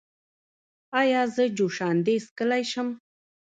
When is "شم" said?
2.71-2.89